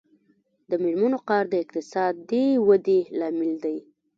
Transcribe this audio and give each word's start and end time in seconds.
د 0.69 0.71
میرمنو 0.83 1.19
کار 1.29 1.43
د 1.49 1.53
اقتصادي 1.63 2.45
ودې 2.67 2.99
لامل 3.19 3.51
دی. 3.63 3.77